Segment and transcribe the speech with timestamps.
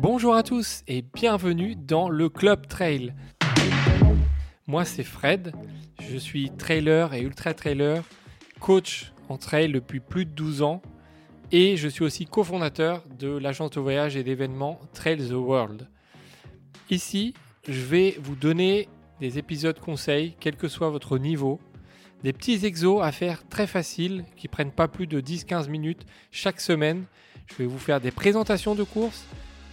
[0.00, 3.14] Bonjour à tous et bienvenue dans le Club Trail.
[4.68, 5.52] Moi c'est Fred,
[6.08, 8.04] je suis trailer et ultra trailer,
[8.60, 10.82] coach en trail depuis plus de 12 ans
[11.50, 15.88] et je suis aussi cofondateur de l'agence de voyage et d'événements Trail the World.
[16.90, 17.34] Ici,
[17.66, 18.88] je vais vous donner
[19.18, 21.58] des épisodes conseils, quel que soit votre niveau,
[22.22, 26.60] des petits exos à faire très faciles qui prennent pas plus de 10-15 minutes chaque
[26.60, 27.04] semaine.
[27.46, 29.26] Je vais vous faire des présentations de courses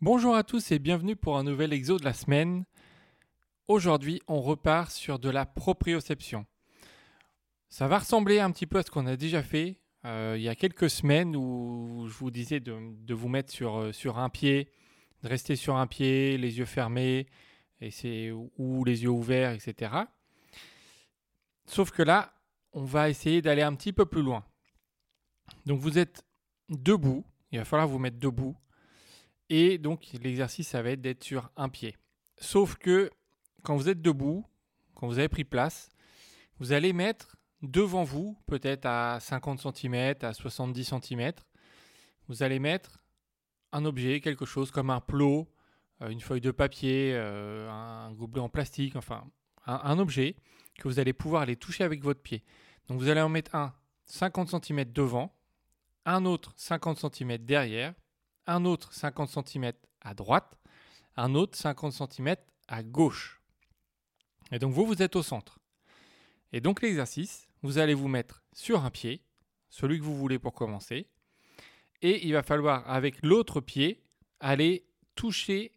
[0.00, 2.64] Bonjour à tous et bienvenue pour un nouvel exo de la semaine.
[3.66, 6.46] Aujourd'hui, on repart sur de la proprioception.
[7.68, 10.48] Ça va ressembler un petit peu à ce qu'on a déjà fait euh, il y
[10.48, 14.70] a quelques semaines où je vous disais de, vous mettre sur, euh, sur un pied,
[15.24, 17.26] de rester sur un pied, les yeux fermés
[17.80, 19.96] et ou les yeux ouverts, etc.
[21.66, 22.32] Sauf que là,
[22.72, 24.44] on va essayer d'aller un petit peu plus loin.
[25.66, 26.24] Donc vous êtes
[26.68, 28.56] debout, il va falloir vous mettre debout
[29.48, 31.96] et donc l'exercice, ça va être d'être sur un pied.
[32.38, 33.10] Sauf que
[33.62, 34.44] quand vous êtes debout,
[34.94, 35.90] quand vous avez pris place,
[36.58, 41.32] vous allez mettre devant vous, peut-être à 50 cm, à 70 cm,
[42.28, 43.02] vous allez mettre
[43.72, 45.48] un objet, quelque chose comme un plot,
[46.02, 49.24] euh, une feuille de papier, euh, un gobelet en plastique, enfin
[49.66, 50.36] un, objet
[50.78, 52.44] que vous allez pouvoir aller toucher avec votre pied.
[52.86, 53.74] Donc vous allez en mettre un
[54.06, 55.36] 50 cm devant,
[56.06, 57.94] un autre 50 cm derrière,
[58.48, 60.58] un autre 50 cm à droite,
[61.16, 62.34] un autre 50 cm
[62.66, 63.40] à gauche.
[64.50, 65.60] Et donc vous, vous êtes au centre.
[66.52, 69.22] Et donc l'exercice, vous allez vous mettre sur un pied,
[69.68, 71.06] celui que vous voulez pour commencer,
[72.00, 74.02] et il va falloir avec l'autre pied
[74.40, 75.72] aller toucher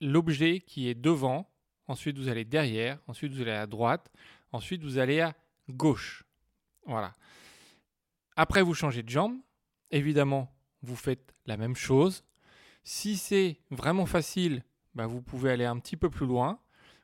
[0.00, 1.50] l'objet qui est devant,
[1.88, 4.12] ensuite vous allez derrière, ensuite vous allez à droite,
[4.52, 5.34] ensuite vous allez à
[5.70, 6.24] gauche.
[6.86, 7.14] Voilà.
[8.36, 9.38] Après vous changez de jambe,
[9.90, 10.52] évidemment
[10.82, 12.24] vous faites la même chose.
[12.84, 16.58] Si c'est vraiment facile, bah, vous pouvez aller un petit peu plus loin.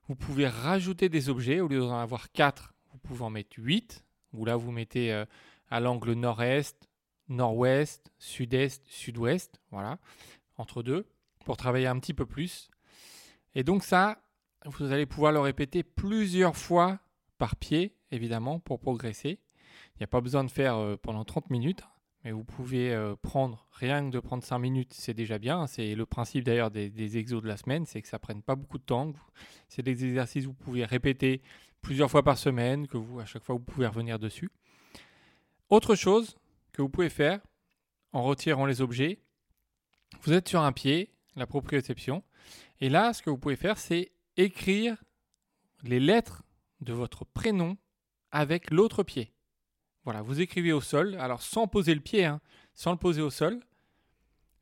[0.08, 1.60] Vous pouvez rajouter des objets.
[1.60, 4.04] Au lieu d'en avoir 4, vous pouvez en mettre 8.
[4.32, 5.24] Ou là, vous mettez euh,
[5.70, 6.88] à l'angle nord-est,
[7.28, 9.60] nord-ouest, sud-est, sud-ouest.
[9.70, 9.98] Voilà,
[10.56, 11.06] entre deux,
[11.44, 12.70] pour travailler un petit peu plus.
[13.54, 14.20] Et donc ça,
[14.64, 16.98] vous allez pouvoir le répéter plusieurs fois
[17.38, 19.38] par pied, évidemment, pour progresser.
[19.94, 21.82] Il n'y a pas besoin de faire euh, pendant 30 minutes
[22.24, 25.66] mais vous pouvez euh, prendre, rien que de prendre 5 minutes, c'est déjà bien.
[25.66, 28.56] C'est le principe d'ailleurs des, exos de la semaine, c'est que ça ne prenne pas
[28.56, 29.12] beaucoup de temps.
[29.68, 31.42] C'est des exercices que vous pouvez répéter
[31.80, 34.50] plusieurs fois par semaine, que vous, à chaque fois, vous pouvez revenir dessus.
[35.70, 36.36] Autre chose
[36.72, 37.40] que vous pouvez faire
[38.12, 39.20] en retirant les objets,
[40.22, 42.24] vous êtes sur un pied, la proprioception,
[42.80, 44.96] et là, ce que vous pouvez faire, c'est écrire
[45.82, 46.42] les lettres
[46.80, 47.76] de votre prénom
[48.30, 49.32] avec l'autre pied.
[50.04, 52.40] Voilà, vous écrivez au sol, alors sans poser le pied, hein,
[52.74, 53.60] sans le poser au sol,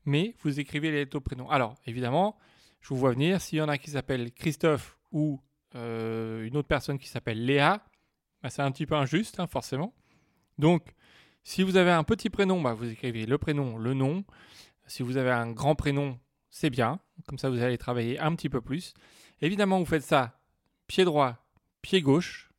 [0.07, 1.49] mais vous écrivez les lettres au.
[1.51, 2.37] Alors, évidemment,
[2.81, 5.41] je vous vois venir, s'il y en a qui s'appellent Christophe ou
[5.75, 7.85] euh, une autre personne qui s'appelle Léa,
[8.41, 9.93] bah, c'est un petit peu injuste, hein, forcément.
[10.57, 10.95] Donc,
[11.43, 14.23] si vous avez un petit prénom, bah, vous écrivez le prénom, le nom.
[14.85, 16.17] Si vous avez un grand prénom,
[16.49, 16.99] c'est bien.
[17.27, 18.93] Comme ça, vous allez travailler un petit peu plus.
[19.41, 20.39] Évidemment, vous faites ça
[20.87, 21.45] pied droit,
[21.81, 22.49] pied gauche,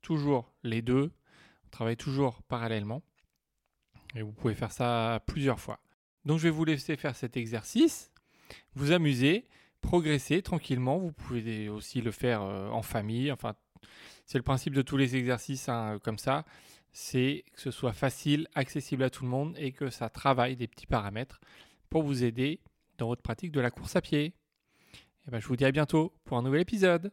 [0.00, 1.10] toujours les deux,
[1.72, 3.02] travaille toujours parallèlement.
[4.14, 5.80] Et vous pouvez faire ça plusieurs fois.
[6.24, 8.10] Donc je vais vous laisser faire cet exercice,
[8.74, 9.46] vous amuser,
[9.80, 10.98] progresser tranquillement.
[10.98, 13.30] Vous pouvez aussi le faire euh, en famille.
[13.30, 13.54] Enfin,
[14.24, 16.44] c'est le principe de tous les exercices hein, comme ça.
[16.92, 20.68] C'est que ce soit facile, accessible à tout le monde et que ça travaille des
[20.68, 21.40] petits paramètres
[21.90, 22.60] pour vous aider
[22.98, 24.32] dans votre pratique de la course à pied.
[25.26, 27.12] Et ben, je vous dis à bientôt pour un nouvel épisode.